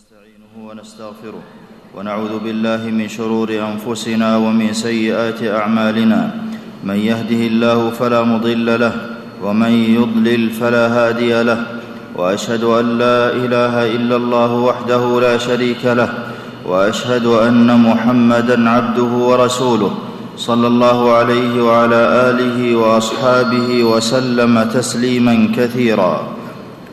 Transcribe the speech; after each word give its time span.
ونستعينه 0.00 0.54
ونستغفره 0.68 1.42
ونعوذ 1.96 2.38
بالله 2.38 2.88
من 2.88 3.08
شرور 3.08 3.52
أنفسنا 3.52 4.36
ومن 4.36 4.72
سيئات 4.72 5.42
أعمالنا. 5.44 6.30
من 6.84 6.96
يهده 6.96 7.42
الله 7.52 7.90
فلا 7.90 8.22
مضل 8.22 8.80
له 8.80 8.92
ومن 9.44 9.72
يضلل 9.98 10.50
فلا 10.50 10.84
هادي 10.88 11.42
له. 11.42 11.60
وأشهد 12.16 12.64
أن 12.64 12.86
لا 12.98 13.28
إله 13.44 13.74
إلا 13.96 14.16
الله 14.16 14.52
وحده 14.52 15.20
لا 15.20 15.38
شريك 15.38 15.84
له. 15.84 16.08
وأشهد 16.64 17.26
أن 17.26 17.68
محمدا 17.68 18.70
عبده 18.70 19.12
ورسوله 19.28 19.92
صلى 20.36 20.66
الله 20.66 21.12
عليه 21.12 21.62
وعلى 21.62 22.02
آله 22.30 22.76
وأصحابه 22.76 23.84
وسلم 23.84 24.62
تسليما 24.62 25.48
كثيرا. 25.56 26.14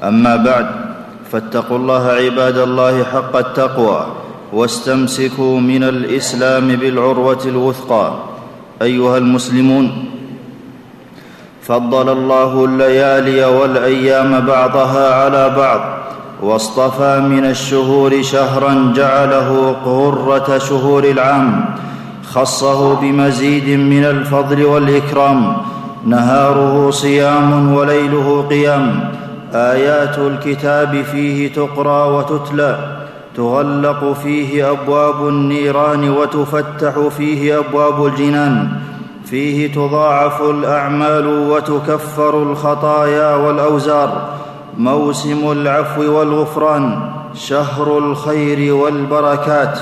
أما 0.03 0.35
بعد 0.35 0.86
فاتقوا 1.32 1.78
الله 1.78 2.07
عباد 2.07 2.57
الله 2.57 3.04
حق 3.04 3.35
التقوى 3.35 4.05
واستمسكوا 4.54 5.59
من 5.59 5.84
الإسلام 5.84 6.68
بالعروة 6.68 7.44
الوثقى. 7.45 8.13
أيها 8.81 9.18
المسلمون 9.18 10.05
فضل 11.62 12.09
الله 12.09 12.66
الليالي 12.66 13.45
والأيام 13.45 14.40
بعضها 14.40 15.13
على 15.13 15.49
بعض 15.58 15.82
واصطفى 16.41 17.20
من 17.20 17.46
الشهور 17.46 18.21
شهرا 18.21 18.94
جعله 18.96 19.76
غره 19.85 20.57
شهور 20.57 21.04
العام. 21.04 21.66
خصه 22.32 22.96
بمزيد 22.96 23.80
من 23.80 24.04
الفضل 24.04 24.66
والإكرام 24.66 25.57
نهاره 26.05 26.91
صيام 26.91 27.73
وليله 27.73 28.46
قيام. 28.49 29.12
آيات 29.53 30.17
الكتاب 30.17 31.01
فيه 31.11 31.53
تقرى 31.53 32.11
وتتلى 32.11 32.97
تغلق 33.35 34.13
فيه 34.23 34.71
أبواب 34.71 35.27
النيران 35.27 36.09
وتفتح 36.09 37.07
فيه 37.17 37.59
أبواب 37.59 38.05
الجنان 38.05 38.67
فيه 39.26 39.73
تضاعف 39.73 40.41
الأعمال 40.41 41.27
وتكفر 41.27 42.43
الخطايا 42.43 43.35
والأوزار 43.35 44.29
موسم 44.77 45.51
العفو 45.51 46.17
والغفران 46.20 46.99
شهر 47.34 47.98
الخير 47.98 48.73
والبركات 48.73 49.79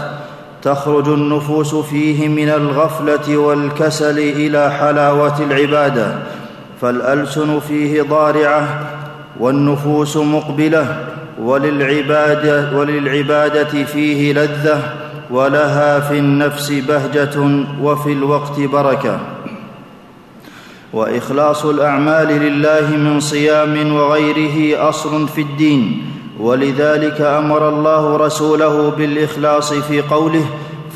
تخرج 0.63 1.07
النفوس 1.07 1.75
فيه 1.75 2.27
من 2.27 2.50
الغفلة 2.50 3.38
والكسل 3.38 4.19
إلى 4.19 4.72
حلاوة 4.72 5.39
العبادة 5.39 6.16
فالألسن 6.81 7.59
فيه 7.59 8.02
ضارعة 8.02 8.67
والنفوس 9.39 10.17
مقبلة 10.17 10.97
وللعبادة, 11.41 12.78
وللعبادة 12.78 13.83
فيه 13.83 14.33
لذة 14.33 14.94
ولها 15.31 16.00
في 16.00 16.19
النفس 16.19 16.72
بهجة 16.72 17.66
وفي 17.81 18.11
الوقت 18.13 18.59
بركة. 18.59 19.19
وإخلاص 20.94 21.66
الأعمال 21.66 22.28
لله 22.28 22.97
من 22.97 23.19
صيام 23.19 23.95
وغيره 23.95 24.89
أصل 24.89 25.28
في 25.28 25.41
الدين 25.41 26.03
ولذلك 26.39 27.22
أمر 27.22 27.69
الله 27.69 28.17
رسوله 28.17 28.89
بالإخلاص 28.89 29.73
في 29.73 30.02
قوله 30.02 30.45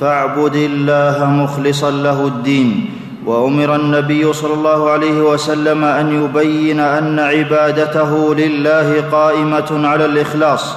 فاعبد 0.01 0.55
الله 0.55 1.25
مخلصا 1.25 1.91
له 1.91 2.27
الدين 2.27 2.89
وأمر 3.25 3.75
النبي 3.75 4.33
صلى 4.33 4.53
الله 4.53 4.89
عليه 4.89 5.21
وسلم 5.21 5.83
أن 5.83 6.23
يبين 6.23 6.79
أن 6.79 7.19
عبادته 7.19 8.35
لله 8.35 9.03
قائمة 9.11 9.87
على 9.87 10.05
الإخلاص 10.05 10.75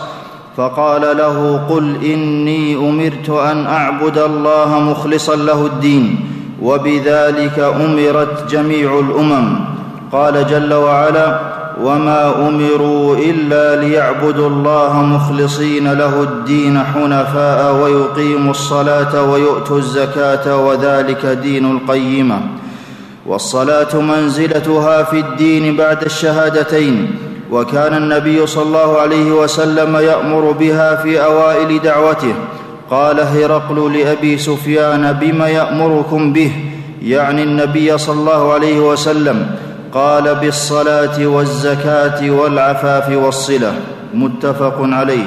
فقال 0.56 1.16
له 1.16 1.66
قل 1.70 1.96
إني 2.04 2.76
أمرت 2.76 3.30
أن 3.30 3.66
أعبد 3.66 4.18
الله 4.18 4.78
مخلصا 4.80 5.36
له 5.36 5.66
الدين 5.66 6.20
وبذلك 6.62 7.58
أمرت 7.58 8.50
جميع 8.50 8.98
الأمم. 8.98 9.58
قال 10.12 10.46
جل 10.46 10.74
وعلا 10.74 11.51
وما 11.80 12.48
امروا 12.48 13.16
الا 13.16 13.76
ليعبدوا 13.76 14.48
الله 14.48 15.02
مخلصين 15.02 15.92
له 15.92 16.22
الدين 16.22 16.78
حنفاء 16.78 17.74
ويقيموا 17.74 18.50
الصلاه 18.50 19.22
ويؤتوا 19.30 19.78
الزكاه 19.78 20.56
وذلك 20.56 21.26
دين 21.26 21.70
القيمه 21.76 22.40
والصلاه 23.26 24.00
منزلتها 24.00 25.02
في 25.02 25.18
الدين 25.20 25.76
بعد 25.76 26.02
الشهادتين 26.02 27.10
وكان 27.50 27.94
النبي 27.94 28.46
صلى 28.46 28.62
الله 28.62 28.98
عليه 29.00 29.32
وسلم 29.32 29.96
يامر 29.96 30.52
بها 30.52 30.96
في 30.96 31.24
اوائل 31.24 31.78
دعوته 31.78 32.34
قال 32.90 33.20
هرقل 33.20 33.98
لابي 33.98 34.38
سفيان 34.38 35.12
بم 35.12 35.42
يامركم 35.42 36.32
به 36.32 36.52
يعني 37.02 37.42
النبي 37.42 37.98
صلى 37.98 38.20
الله 38.20 38.52
عليه 38.52 38.80
وسلم 38.80 39.46
قال 39.92 40.34
بالصلاة 40.34 41.26
والزكاة 41.26 42.30
والعفاف 42.30 43.08
والصلة 43.08 43.72
متفق 44.14 44.76
عليه 44.80 45.24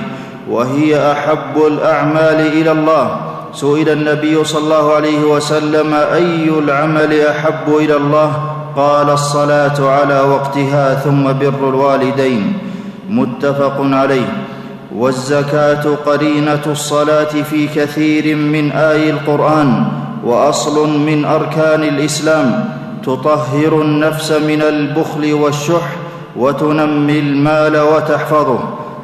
وهي 0.49 1.11
أحب 1.11 1.57
الأعمال 1.67 2.39
إلى 2.47 2.71
الله. 2.71 3.17
سئل 3.53 3.89
النبي 3.89 4.43
صلى 4.43 4.63
الله 4.63 4.93
عليه 4.93 5.23
وسلم 5.23 5.93
أي 5.93 6.49
العمل 6.49 7.21
أحب 7.21 7.77
إلى 7.77 7.95
الله؟ 7.95 8.31
قال 8.75 9.09
الصلاة 9.09 9.89
على 9.89 10.21
وقتها 10.21 10.95
ثم 10.95 11.23
بر 11.23 11.69
الوالدين 11.69 12.57
متفق 13.09 13.77
عليه. 13.79 14.27
والزكاة 14.95 15.95
قرينة 16.05 16.61
الصلاة 16.67 17.33
في 17.49 17.67
كثير 17.67 18.35
من 18.35 18.71
اي 18.71 19.09
القرآن 19.09 19.85
وأصل 20.23 20.99
من 20.99 21.25
أركان 21.25 21.83
الإسلام. 21.83 22.65
تطهر 23.05 23.81
النفس 23.81 24.31
من 24.31 24.61
البخل 24.61 25.33
والشح 25.33 25.95
وتنمي 26.37 27.19
المال 27.19 27.77
وتحفظه. 27.77 28.59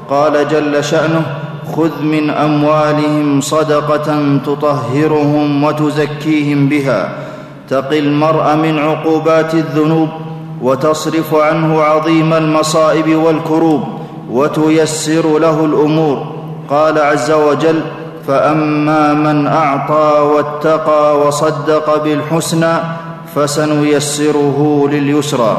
قال 0.10 0.48
جل 0.48 0.84
شأنه 0.84 1.22
خذ 1.76 2.02
من 2.02 2.30
أموالهم 2.30 3.42
صدقة 3.42 4.38
تطهرهم 4.46 5.64
وتزكيهم 5.64 6.70
بها. 6.70 7.10
تقي 7.70 8.00
المرء 8.00 8.56
من 8.56 8.80
عقوبات 8.80 9.54
الذنوب 9.54 10.10
وتصرف 10.62 11.36
عنه 11.36 11.82
عظيم 11.82 12.34
المصائب 12.34 13.16
والكروب 13.16 13.84
وتيسر 14.32 15.40
له 15.40 15.66
الأمور. 15.66 16.26
قال 16.70 17.00
عز 17.00 17.32
وجل 17.32 17.82
فأما 18.28 19.14
من 19.14 19.48
أعطى 19.48 20.20
واتقى 20.36 21.20
وصدق 21.20 22.04
بالحسنى 22.04 22.74
فسنيسره 23.36 24.88
لليسرى. 24.92 25.58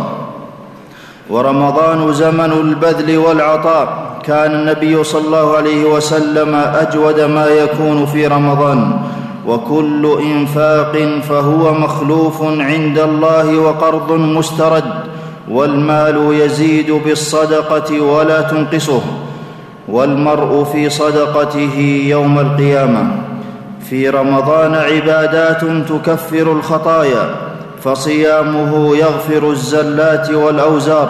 ورمضان 1.31 2.13
زمن 2.13 2.53
البذل 2.53 3.19
والعطاء. 3.19 4.13
كان 4.25 4.51
النبي 4.55 5.05
صلى 5.05 5.21
الله 5.27 5.57
عليه 5.57 5.85
وسلم 5.85 6.55
أجود 6.55 7.21
ما 7.21 7.47
يكون 7.47 8.07
في 8.07 8.27
رمضان. 8.27 9.01
وكل 9.47 10.19
إنفاق 10.23 11.21
فهو 11.29 11.75
مخلوف 11.75 12.43
عند 12.43 12.99
الله 12.99 13.59
وقرض 13.59 14.13
مسترد. 14.13 14.85
والمال 15.51 16.29
يزيد 16.41 16.91
بالصدقة 16.91 18.01
ولا 18.01 18.41
تنقصه. 18.41 19.03
والمرء 19.89 20.65
في 20.65 20.91
صدقته 20.91 22.05
يوم 22.07 22.39
القيامة. 22.39 23.11
في 23.91 24.09
رمضان 24.09 24.75
عبادات 24.75 25.65
تكفر 25.65 26.53
الخطايا. 26.53 27.52
فصيامه 27.85 28.97
يغفر 28.97 29.51
الزلات 29.51 30.31
والأوزار. 30.31 31.09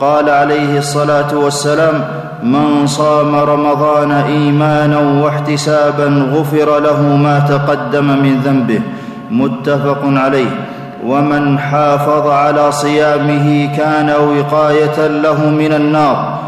قال 0.00 0.30
عليه 0.30 0.78
الصلاة 0.78 1.34
والسلام 1.34 2.04
من 2.42 2.86
صام 2.86 3.36
رمضان 3.36 4.10
إيمانا 4.12 4.98
واحتسابا 4.98 6.06
غفر 6.34 6.78
له 6.78 7.02
ما 7.02 7.38
تقدم 7.38 8.04
من 8.04 8.40
ذنبه. 8.44 8.80
متفق 9.30 9.98
عليه. 10.04 10.50
ومن 11.06 11.58
حافظ 11.58 12.26
على 12.26 12.72
صيامه 12.72 13.76
كان 13.76 14.10
وقاية 14.10 15.06
له 15.06 15.50
من 15.50 15.72
النار. 15.72 16.38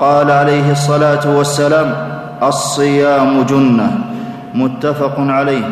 قال 0.00 0.30
عليه 0.30 0.72
الصلاة 0.72 1.36
والسلام 1.36 1.94
الصيام 2.42 3.42
جنة. 3.42 3.90
متفق 4.54 5.14
عليه. 5.18 5.64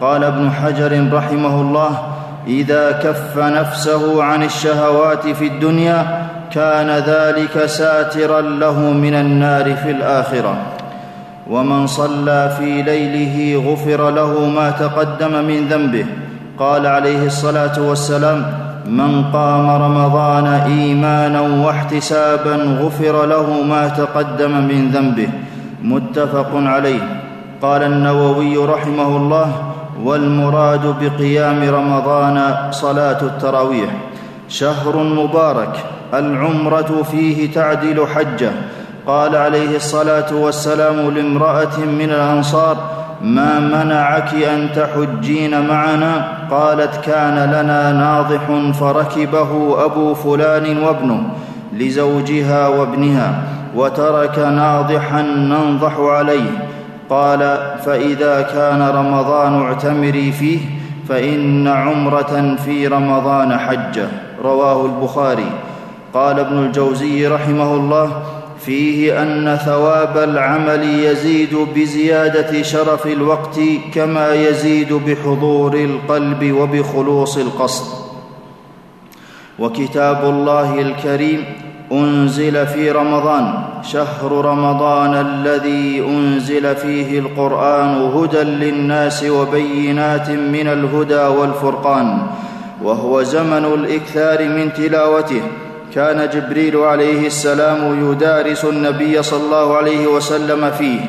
قال 0.00 0.24
ابن 0.24 0.50
حجر 0.50 1.08
رحمه 1.12 1.60
الله 1.60 1.90
إذا 2.46 2.92
كف 2.92 3.38
نفسه 3.38 4.22
عن 4.22 4.42
الشهوات 4.42 5.26
في 5.26 5.46
الدنيا 5.46 6.28
كان 6.52 6.90
ذلك 6.90 7.66
ساترا 7.66 8.40
له 8.40 8.80
من 8.80 9.14
النار 9.14 9.74
في 9.74 9.90
الآخرة. 9.90 10.56
ومن 11.50 11.86
صلى 11.86 12.52
في 12.58 12.82
ليله 12.82 13.62
غفر 13.72 14.10
له 14.10 14.48
ما 14.48 14.70
تقدم 14.70 15.44
من 15.44 15.68
ذنبه. 15.68 16.06
قال 16.58 16.86
عليه 16.86 17.26
الصلاة 17.26 17.80
والسلام 17.80 18.46
من 18.86 19.24
قام 19.32 19.70
رمضان 19.70 20.46
ايمانا 20.46 21.40
واحتسابا 21.40 22.54
غفر 22.54 23.26
له 23.26 23.62
ما 23.62 23.88
تقدم 23.88 24.50
من 24.50 24.90
ذنبه. 24.90 25.28
متفق 25.82 26.50
عليه. 26.54 27.02
قال 27.62 27.82
النووي 27.82 28.56
رحمه 28.56 29.16
الله 29.16 29.75
والمراد 30.04 30.94
بقيام 31.00 31.74
رمضان 31.74 32.54
صلاة 32.70 33.22
التراويح. 33.22 33.90
شهر 34.48 34.96
مبارك 34.96 35.84
العمرة 36.14 37.02
فيه 37.10 37.52
تعدل 37.52 38.06
حجة. 38.06 38.50
قال 39.06 39.36
عليه 39.36 39.76
الصلاة 39.76 40.34
والسلام 40.34 41.10
لامرأة 41.10 41.78
من 41.78 42.10
الأنصار 42.10 42.76
ما 43.22 43.60
منعك 43.60 44.34
أن 44.34 44.68
تحجين 44.76 45.66
معنا؟ 45.68 46.28
قالت 46.50 47.04
كان 47.04 47.50
لنا 47.50 47.92
ناضح 47.92 48.72
فركبه 48.80 49.84
أبو 49.84 50.14
فلان 50.14 50.78
وابنه 50.78 51.22
لزوجها 51.72 52.68
وابنها 52.68 53.42
وترك 53.76 54.38
ناضحا 54.38 55.22
ننضح 55.22 55.98
عليه. 55.98 56.65
قال 57.10 57.38
فإذا 57.84 58.42
كان 58.42 58.82
رمضان 58.82 59.62
اعتمري 59.62 60.32
فيه 60.32 60.58
فإن 61.08 61.68
عمرة 61.68 62.56
في 62.64 62.86
رمضان 62.86 63.58
حجة. 63.58 64.08
رواه 64.44 64.86
البخاري. 64.86 65.50
قال 66.14 66.40
ابن 66.40 66.58
الجوزي 66.58 67.26
رحمه 67.26 67.74
الله 67.74 68.22
فيه 68.60 69.22
أن 69.22 69.56
ثواب 69.56 70.18
العمل 70.18 70.82
يزيد 71.04 71.56
بزيادة 71.74 72.62
شرف 72.62 73.06
الوقت 73.06 73.60
كما 73.94 74.34
يزيد 74.34 74.92
بحضور 74.92 75.74
القلب 75.74 76.52
وبخلوص 76.52 77.36
القصد. 77.36 78.06
وكتاب 79.58 80.24
الله 80.24 80.80
الكريم 80.80 81.44
أنزل 81.92 82.66
في 82.66 82.90
رمضان 82.90 83.54
شهر 83.82 84.32
رمضان 84.32 85.14
الذي 85.14 86.04
أنزل 86.08 86.76
فيه 86.76 87.18
القرآن 87.18 88.10
هدى 88.14 88.42
للناس 88.42 89.24
وبينات 89.24 90.30
من 90.30 90.66
الهدى 90.66 91.24
والفرقان 91.38 92.18
وهو 92.82 93.22
زمن 93.22 93.64
الإكثار 93.64 94.48
من 94.48 94.72
تلاوته. 94.72 95.42
كان 95.94 96.28
جبريل 96.28 96.76
عليه 96.76 97.26
السلام 97.26 98.10
يدارس 98.10 98.64
النبي 98.64 99.22
صلى 99.22 99.44
الله 99.44 99.76
عليه 99.76 100.06
وسلم 100.06 100.70
فيه 100.70 101.00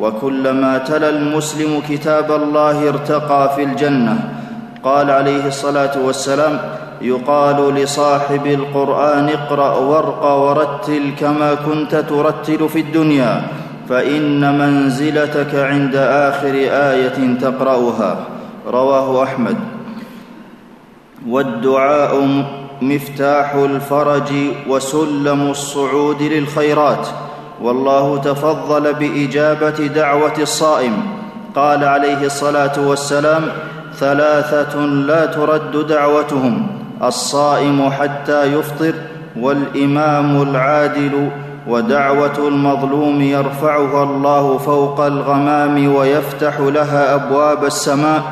وكلما 0.00 0.78
تلا 0.78 1.08
المسلم 1.08 1.82
كتاب 1.88 2.32
الله 2.32 2.88
ارتقى 2.88 3.56
في 3.56 3.62
الجنة. 3.62 4.18
قال 4.82 5.10
عليه 5.10 5.46
الصلاة 5.46 5.98
والسلام 6.04 6.58
يقال 7.00 7.74
لصاحب 7.74 8.46
القرآن 8.46 9.28
اقرأ 9.28 9.78
وارق 9.78 10.24
ورتل 10.24 11.12
كما 11.20 11.54
كنت 11.54 11.94
ترتل 11.94 12.68
في 12.68 12.80
الدنيا 12.80 13.42
فإن 13.88 14.58
منزلتك 14.58 15.54
عند 15.54 15.96
آخر 15.96 16.54
آية 16.70 17.38
تقرأها. 17.40 18.16
رواه 18.66 19.22
أحمد. 19.22 19.56
والدعاء 21.28 22.44
مفتاح 22.82 23.54
الفرج 23.54 24.32
وسلم 24.68 25.50
الصعود 25.50 26.22
للخيرات 26.22 27.06
والله 27.62 28.18
تفضل 28.18 28.94
بإجابة 28.94 29.86
دعوة 29.86 30.38
الصائم. 30.38 30.92
قال 31.54 31.84
عليه 31.84 32.26
الصلاة 32.26 32.88
والسلام 32.88 33.42
ثلاثة 33.94 34.78
لا 34.80 35.26
ترد 35.26 35.86
دعوتهم. 35.86 36.83
الصائم 37.02 37.90
حتى 37.90 38.44
يفطر 38.44 38.94
والإمام 39.40 40.42
العادل 40.42 41.30
ودعوة 41.68 42.48
المظلوم 42.48 43.20
يرفعها 43.20 44.02
الله 44.02 44.58
فوق 44.58 45.00
الغمام 45.00 45.94
ويفتح 45.94 46.60
لها 46.60 47.14
أبواب 47.14 47.64
السماء 47.64 48.22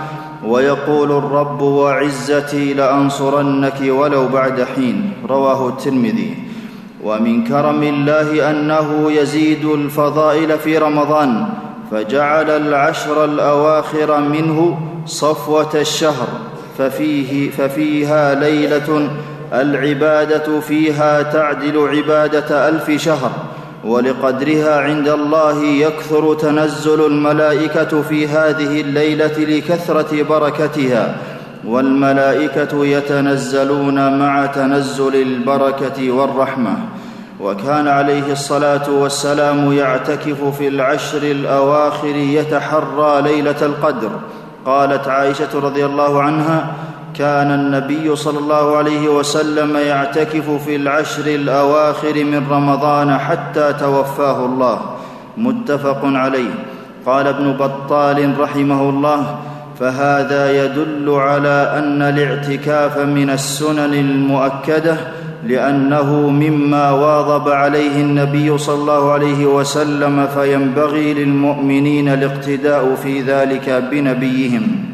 ويقول 0.47 1.13
الرب 1.13 1.63
وعزتي 1.63 2.75
لأنصرنك 2.75 3.81
ولو 3.89 4.29
بعد 4.29 4.63
حين. 4.77 5.13
رواه 5.29 5.69
الترمذي. 5.69 6.37
ومن 7.05 7.45
كرم 7.45 7.83
الله 7.83 8.51
أنه 8.51 9.13
يزيد 9.13 9.65
الفضائل 9.65 10.59
في 10.59 10.79
رمضان 10.79 11.47
فجعل 11.91 12.51
العشر 12.51 13.25
الأواخر 13.25 14.21
منه 14.21 14.79
صفوة 15.07 15.75
الشهر. 15.75 16.52
ففيه 16.79 17.51
ففيها 17.51 18.35
ليلة 18.35 19.11
العبادة 19.53 20.61
فيها 20.61 21.23
تعدل 21.23 21.89
عبادة 21.89 22.69
ألف 22.69 22.91
شهر 22.91 23.31
ولقدرها 23.85 24.81
عند 24.81 25.09
الله 25.09 25.65
يكثر 25.65 26.35
تنزل 26.35 27.07
الملائكة 27.07 28.03
في 28.03 28.29
هذه 28.29 28.81
الليلة 28.81 29.39
لكثرة 29.39 30.23
بركتها 30.23 31.17
والملائكة 31.65 32.87
يتنزلون 32.87 34.19
مع 34.19 34.47
تنزل 34.47 35.15
البركة 35.23 36.11
والرحمة. 36.11 36.77
وكان 37.41 37.89
عليه 37.89 38.33
الصلاة 38.33 38.91
والسلام 38.91 39.73
يعتكف 39.73 40.59
في 40.59 40.69
العشر 40.69 41.23
الأواخر 41.23 42.17
يتحرى 42.17 43.23
ليلة 43.23 43.57
القدر 43.63 44.11
قالت 44.67 45.09
عائشة 45.09 45.59
رضي 45.61 45.87
الله 45.87 46.23
عنها 46.23 46.67
كان 47.15 47.51
النبي 47.51 48.17
صلى 48.17 48.39
الله 48.39 48.77
عليه 48.77 49.09
وسلم 49.09 49.77
يعتكف 49.77 50.51
في 50.51 50.77
العشر 50.77 51.27
الأواخر 51.27 52.25
من 52.25 52.47
رمضان 52.51 53.19
حتى 53.19 53.73
توفاه 53.73 54.47
الله. 54.47 54.81
متفق 55.37 56.01
عليه. 56.05 56.51
قال 57.07 57.27
ابن 57.27 57.53
بطال 57.53 58.41
رحمه 58.41 58.83
الله 58.91 59.39
فهذا 59.81 60.65
يدل 60.65 61.11
على 61.11 61.73
أن 61.79 62.03
الاعتكاف 62.03 62.99
من 62.99 63.31
السنن 63.31 63.95
المؤكدة 63.95 64.97
لأنه 65.47 66.31
مما 66.31 66.91
واظب 66.91 67.49
عليه 67.49 68.01
النبي 68.01 68.59
صلى 68.59 68.75
الله 68.75 69.13
عليه 69.13 69.47
وسلم 69.47 70.27
فينبغي 70.27 71.15
للمؤمنين 71.15 72.09
الاقتداء 72.09 72.95
في 72.95 73.21
ذلك 73.21 73.85
بنبيهم. 73.91 74.85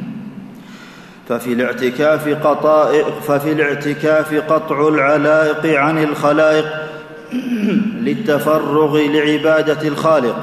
ففي 1.28 1.52
الاعتكاف 1.52 2.28
ففي 3.28 3.52
الاعتكاف 3.52 4.34
قطع 4.34 4.88
العلائق 4.88 5.80
عن 5.80 6.02
الخلائق 6.02 6.66
للتفرغ 8.06 8.98
لعبادة 8.98 9.88
الخالق. 9.88 10.36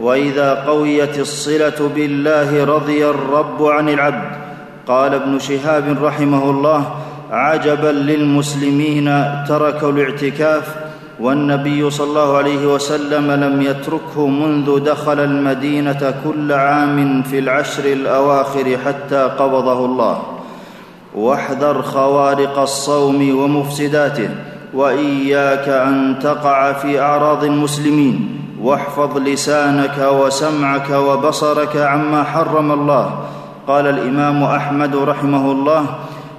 وإذا 0.00 0.54
قويت 0.54 1.18
الصلة 1.18 1.90
بالله 1.94 2.64
رضي 2.64 3.06
الرب 3.06 3.62
عن 3.62 3.88
العبد 3.88 4.36
قال 4.86 5.14
ابن 5.14 5.38
شهاب 5.38 6.04
رحمه 6.04 6.50
الله 6.50 7.03
عجبا 7.30 7.88
للمسلمين 7.88 9.24
تركوا 9.48 9.92
الاعتكاف 9.92 10.74
والنبي 11.20 11.90
صلى 11.90 12.06
الله 12.06 12.36
عليه 12.36 12.74
وسلم 12.74 13.30
لم 13.30 13.62
يتركه 13.62 14.26
منذ 14.26 14.78
دخل 14.78 15.20
المدينة 15.20 16.14
كل 16.24 16.52
عام 16.52 17.22
في 17.22 17.38
العشر 17.38 17.84
الأواخر 17.84 18.78
حتى 18.86 19.22
قبضه 19.38 19.84
الله. 19.84 20.22
واحذر 21.14 21.82
خوارق 21.82 22.58
الصوم 22.58 23.38
ومفسداته 23.38 24.30
وإياك 24.74 25.68
أن 25.68 26.16
تقع 26.22 26.72
في 26.72 27.00
أعراض 27.00 27.44
المسلمين. 27.44 28.40
واحفظ 28.62 29.18
لسانك 29.18 29.98
وسمعك 29.98 30.90
وبصرك 30.90 31.76
عما 31.76 32.22
حرم 32.22 32.72
الله. 32.72 33.18
قال 33.66 33.86
الإمام 33.86 34.42
أحمد 34.42 34.96
رحمه 34.96 35.52
الله 35.52 35.86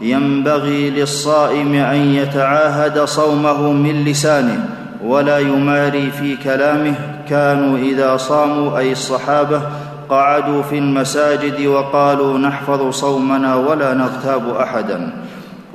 ينبغي 0.02 0.90
للصائم 0.90 1.74
أن 1.74 1.98
يتعاهد 2.14 3.00
صومه 3.00 3.72
من 3.72 4.04
لسانه 4.04 4.70
ولا 5.06 5.40
يماري 5.40 6.12
في 6.12 6.38
كلامه 6.38 6.96
كانوا 7.30 7.78
إذا 7.78 8.18
صاموا 8.18 8.78
أي 8.78 8.92
الصحابة 8.92 9.62
قعدوا 10.10 10.62
في 10.62 10.78
المساجد 10.78 11.66
وقالوا 11.66 12.38
نحفظ 12.38 12.90
صومنا 12.90 13.56
ولا 13.56 13.94
نغتاب 13.94 14.50
أحدا. 14.50 15.14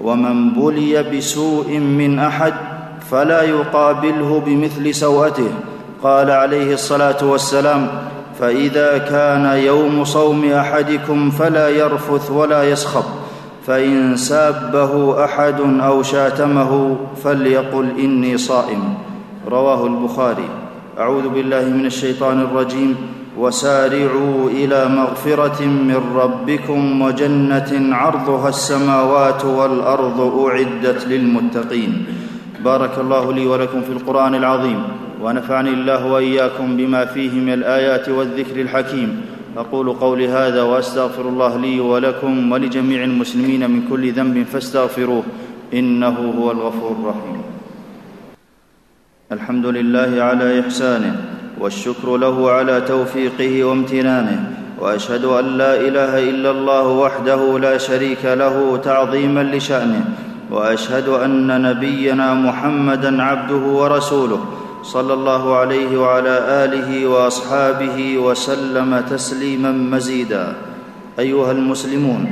ومن 0.01 0.51
بلي 0.51 1.03
بسوء 1.03 1.79
من 1.79 2.19
أحد 2.19 2.55
فلا 3.11 3.43
يقابله 3.43 4.43
بمثل 4.47 4.95
سوءته. 4.95 5.51
قال 6.03 6.31
عليه 6.31 6.75
الصلاة 6.75 7.25
والسلام 7.25 7.89
فإذا 8.41 8.99
كان 8.99 9.45
يوم 9.45 10.05
صوم 10.05 10.53
أحدكم 10.53 11.31
فلا 11.31 11.69
يرفث 11.69 12.31
ولا 12.31 12.65
يسخط. 12.65 13.05
فإن 13.67 14.17
سابه 14.17 15.25
أحد 15.25 15.61
أو 15.61 16.03
شاتمه 16.03 16.97
فليقل 17.25 17.89
إني 17.99 18.39
صائم. 18.39 18.95
رواه 19.49 19.87
البخاري. 19.87 20.49
أعوذ 20.99 21.29
بالله 21.29 21.65
من 21.65 21.87
الشيطان 21.87 22.41
الرجيم. 22.41 22.97
وسارعوا 23.39 24.51
إلى 24.51 24.89
مغفرة 24.89 25.65
من 25.65 26.01
ربكم 26.17 27.03
وجنة 27.03 27.97
عرضها 27.97 28.49
السماوات 28.49 29.45
والأرض 29.45 30.21
أعدت 30.47 31.07
للمتقين. 31.09 32.05
بارك 32.65 32.99
الله 33.01 33.33
لي 33.33 33.47
ولكم 33.47 33.81
في 33.81 33.93
القرآن 33.93 34.35
العظيم. 34.35 34.83
ونفعني 35.23 35.71
الله 35.71 36.07
وإياكم 36.07 36.77
بما 36.77 37.05
فيه 37.05 37.31
من 37.31 37.53
الآيات 37.53 38.09
والذكر 38.09 38.61
الحكيم. 38.61 39.21
أقول 39.57 39.93
قولي 39.93 40.29
هذا 40.29 40.63
وأستغفر 40.63 41.29
الله 41.29 41.59
لي 41.59 41.81
ولكم 41.81 42.53
ولجميع 42.53 43.05
المسلمين 43.05 43.71
من 43.71 43.87
كل 43.91 44.13
ذنب 44.13 44.47
فاستغفروه 44.53 45.23
إنه 45.75 46.35
هو 46.39 46.51
الغفور 46.51 46.91
الرحيم. 46.91 47.43
الحمد 49.33 49.67
لله 49.67 50.23
على 50.23 50.61
إحسانه 50.61 51.17
والشكر 51.61 52.17
له 52.17 52.51
على 52.51 52.81
توفيقه 52.81 53.65
وامتنانه 53.65 54.51
وأشهد 54.79 55.25
أن 55.25 55.45
لا 55.45 55.75
إله 55.81 56.31
إلا 56.31 56.51
الله 56.51 56.89
وحده 56.89 57.59
لا 57.59 57.79
شريك 57.79 58.25
له 58.25 58.81
تعظيما 58.85 59.43
لشأنه 59.43 60.05
وأشهد 60.51 61.09
أن 61.09 61.63
نبينا 61.63 62.35
محمدا 62.35 63.23
عبده 63.23 63.65
ورسوله 63.81 64.60
صلى 64.83 65.15
الله 65.15 65.57
عليه 65.57 65.99
وعلى 65.99 66.65
آله 66.65 67.07
وأصحابه 67.07 68.19
وسلم 68.19 69.05
تسليما 69.11 69.73
مزيدا. 69.73 70.55
أيها 71.19 71.53
المسلمون 71.53 72.31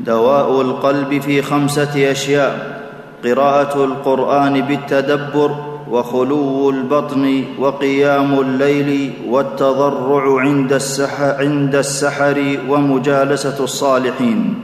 دواء 0.00 0.60
القلب 0.60 1.20
في 1.20 1.42
خمسة 1.42 2.10
أشياء 2.10 2.82
قراءة 3.24 3.84
القرآن 3.84 4.60
بالتدبر 4.60 5.50
وخلو 5.90 6.70
البطن 6.70 7.44
وقيام 7.58 8.40
الليل 8.40 9.12
والتضرع 9.28 10.40
عند 10.40 10.72
السحر, 10.72 11.34
عند 11.38 11.74
السحر 11.74 12.58
ومجالسة 12.68 13.64
الصالحين. 13.64 14.54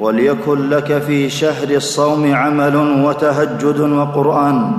وليكن 0.00 0.70
لك 0.70 1.02
في 1.02 1.30
شهر 1.30 1.70
الصوم 1.70 2.34
عمل 2.34 2.76
وتهجد 2.76 3.80
وقرآن. 3.80 4.72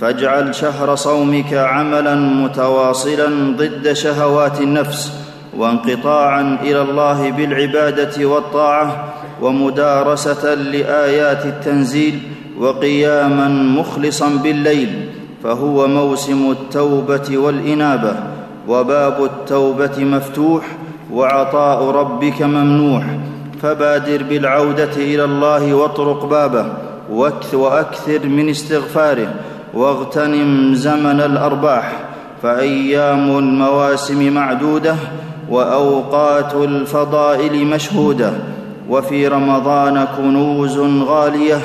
فاجعل 0.00 0.54
شهر 0.54 0.94
صومك 0.94 1.54
عملا 1.54 2.14
متواصلا 2.14 3.56
ضد 3.56 3.92
شهوات 3.92 4.60
النفس 4.60 5.12
وانقطاعا 5.56 6.58
إلى 6.62 6.82
الله 6.82 7.30
بالعبادة 7.30 8.26
والطاعة 8.26 9.14
ومدارسة 9.42 10.54
لآيات 10.54 11.46
التنزيل 11.46 12.18
وقياما 12.58 13.48
مخلصا 13.48 14.28
بالليل 14.42 15.08
فهو 15.44 15.86
موسم 15.86 16.50
التوبة 16.50 17.38
والإنابة 17.38 18.16
وباب 18.68 19.24
التوبة 19.24 20.04
مفتوح 20.04 20.64
وعطاء 21.12 21.90
ربك 21.90 22.42
ممنوح 22.42 23.04
فبادر 23.62 24.22
بالعودة 24.22 24.96
إلى 24.96 25.24
الله 25.24 25.74
واطرق 25.74 26.24
بابه 26.24 26.87
وأكثر 27.54 28.26
من 28.26 28.48
استغفاره 28.48 29.34
واغتنم 29.74 30.74
زمن 30.74 31.20
الأرباح 31.20 31.92
فأيام 32.42 33.38
المواسم 33.38 34.32
معدودة 34.32 34.96
وأوقات 35.50 36.54
الفضائل 36.54 37.66
مشهودة 37.66 38.32
وفي 38.88 39.28
رمضان 39.28 40.06
كنوز 40.16 40.78
غالية 41.08 41.58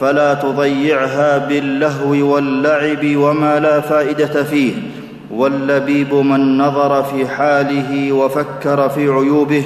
فلا 0.00 0.34
تضيعها 0.34 1.38
باللهو 1.38 2.34
واللعب 2.34 3.16
وما 3.16 3.60
لا 3.60 3.80
فائدة 3.80 4.42
فيه. 4.42 4.72
واللبيب 5.30 6.14
من 6.14 6.58
نظر 6.58 7.02
في 7.02 7.28
حاله 7.28 8.12
وفكر 8.12 8.88
في 8.88 9.08
عيوبه 9.08 9.64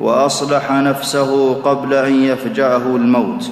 وأصلح 0.00 0.72
نفسه 0.72 1.54
قبل 1.54 1.94
أن 1.94 2.24
يفجأه 2.24 2.96
الموت. 2.96 3.50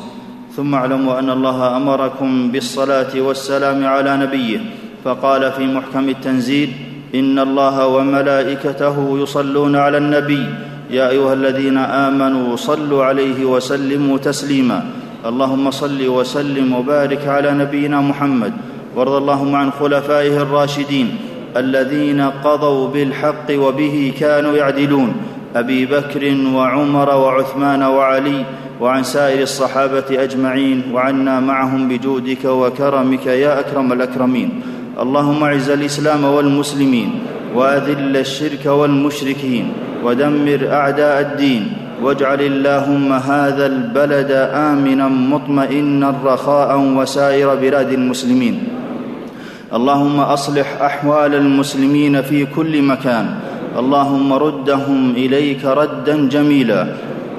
ثم 0.58 0.74
اعلموا 0.74 1.18
أن 1.18 1.30
الله 1.30 1.76
أمركم 1.76 2.50
بالصلاة 2.50 3.14
والسلام 3.14 3.78
على 3.86 4.16
نبيه 4.16 4.60
فقال 5.04 5.52
في 5.52 5.66
محكم 5.66 6.08
التنزيل 6.08 6.70
إن 7.14 7.38
الله 7.38 7.86
وملائكته 7.86 9.18
يصلون 9.22 9.76
على 9.76 9.98
النبي. 9.98 10.44
يا 10.90 11.10
أيها 11.14 11.32
الذين 11.32 11.78
آمنوا 11.78 12.56
صلوا 12.56 13.04
عليه 13.04 13.44
وسلموا 13.44 14.18
تسليما. 14.18 14.84
اللهم 15.26 15.70
صل 15.70 16.08
وسلم 16.08 16.72
وبارك 16.74 17.22
على 17.28 17.54
نبينا 17.54 18.00
محمد. 18.00 18.52
وارض 18.96 19.12
اللهم 19.12 19.54
عن 19.54 19.70
خلفائه 19.70 20.42
الراشدين 20.42 21.16
الذين 21.56 22.20
قضوا 22.20 22.88
بالحق 22.88 23.46
وبه 23.50 24.12
كانوا 24.18 24.56
يعدلون. 24.56 25.37
أبي 25.56 25.86
بكر 25.86 26.36
وعمر 26.54 27.08
وعثمان 27.14 27.82
وعلي 27.82 28.44
وعن 28.80 29.02
سائر 29.02 29.42
الصحابة 29.42 30.04
أجمعين 30.10 30.82
وعنا 30.92 31.40
معهم 31.40 31.88
بجودك 31.88 32.44
وكرمك 32.44 33.26
يا 33.26 33.60
أكرم 33.60 33.92
الأكرمين. 33.92 34.50
اللهم 35.00 35.44
أعز 35.44 35.70
الإسلام 35.70 36.24
والمسلمين 36.24 37.10
وأذل 37.54 38.16
الشرك 38.16 38.66
والمشركين 38.66 39.72
ودمر 40.04 40.68
أعداء 40.72 41.20
الدين 41.20 41.72
واجعل 42.02 42.40
اللهم 42.40 43.12
هذا 43.12 43.66
البلد 43.66 44.30
آمنا 44.52 45.08
مطمئنا 45.08 46.14
رخاء 46.24 46.78
وسائر 46.78 47.54
بلاد 47.54 47.92
المسلمين. 47.92 48.56
اللهم 49.68 50.20
أصلح 50.20 50.82
أحوال 50.82 51.34
المسلمين 51.34 52.22
في 52.22 52.46
كل 52.46 52.82
مكان 52.82 53.26
اللهم 53.78 54.32
ردهم 54.32 55.10
إليك 55.16 55.64
ردا 55.64 56.28
جميلا 56.28 56.86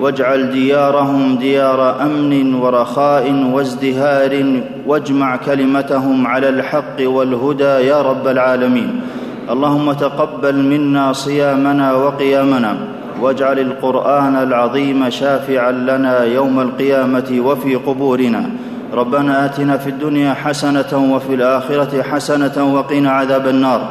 واجعل 0.02 0.52
ديارهم 0.52 1.36
ديار 1.36 2.02
أمن 2.02 2.54
ورخاء 2.56 3.26
وازدهار 3.54 4.62
واجمع 4.88 5.36
كلمتهم 5.36 6.28
على 6.28 6.50
الحق 6.50 6.98
والهدى 7.02 7.64
يا 7.64 8.02
رب 8.02 8.28
العالمين. 8.28 9.02
اللهم 9.50 9.92
تقبل 9.92 10.56
منا 10.56 11.14
صيامنا 11.14 11.94
وقيامنا 11.94 12.78
واجعل 13.22 13.60
القرآن 13.60 14.36
العظيم 14.36 15.10
شافعا 15.10 15.72
لنا 15.72 16.24
يوم 16.24 16.60
القيامة 16.60 17.30
وفي 17.46 17.76
قبورنا. 17.76 18.50
ربنا 18.94 19.46
آتنا 19.46 19.78
في 19.78 19.90
الدنيا 19.90 20.34
حسنة 20.34 21.14
وفي 21.14 21.34
الآخرة 21.34 22.02
حسنة 22.02 22.74
وقنا 22.74 23.12
عذاب 23.12 23.48
النار. 23.48 23.82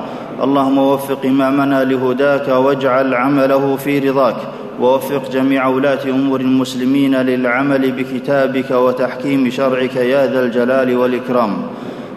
اللهم 0.43 0.79
وفق 0.79 1.27
إمامنا 1.27 1.85
لهداك 1.85 2.49
واجعل 2.49 3.15
عمله 3.15 3.77
في 3.77 3.99
رضاك 3.99 4.37
ووفق 4.81 5.31
جميع 5.31 5.67
ولاة 5.67 6.05
أمور 6.11 6.41
المسلمين 6.41 7.15
للعمل 7.15 7.93
بكتابك 7.93 8.71
وتحكيم 8.71 9.51
شرعك 9.51 9.97
يا 9.97 10.27
ذا 10.27 10.41
الجلال 10.45 10.97
والإكرام. 10.97 11.57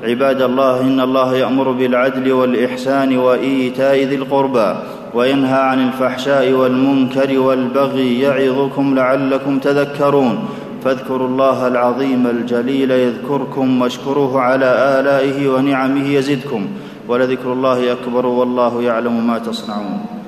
عباد 0.04 0.42
الله 0.42 0.82
إن 0.82 1.00
الله 1.00 1.36
يأمر 1.36 1.72
بالعدل 1.72 2.32
والإحسان 2.32 3.18
وإيتاء 3.18 3.96
ذي 3.96 4.16
القربى 4.16 4.76
وينهى 5.14 5.62
عن 5.62 5.88
الفحشاء 5.88 6.52
والمنكر 6.52 7.40
والبغي 7.40 8.20
يعظكم 8.20 8.96
لعلكم 8.96 9.60
تذكرون. 9.60 10.40
فاذكروا 10.84 11.28
الله 11.28 11.68
العظيم 11.68 12.28
الجليل 12.28 12.92
يذكركم 12.92 13.82
واشكروه 13.82 14.42
على 14.42 15.00
آلائه 15.00 15.48
ونعمه 15.48 16.10
يزدكم. 16.10 16.68
ولذكر 17.08 17.54
الله 17.54 17.92
أكبر 17.92 18.26
والله 18.26 18.82
يعلم 18.82 19.28
ما 19.28 19.40
تصنعون 19.40 20.21